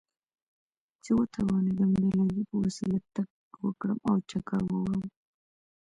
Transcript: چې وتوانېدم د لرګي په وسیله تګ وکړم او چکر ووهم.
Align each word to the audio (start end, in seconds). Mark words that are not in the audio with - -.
چې 1.03 1.11
وتوانېدم 1.17 1.89
د 1.97 1.99
لرګي 2.15 2.43
په 2.49 2.55
وسیله 2.63 2.99
تګ 3.15 3.27
وکړم 3.65 3.99
او 4.09 4.15
چکر 4.29 4.59
ووهم. 4.67 5.03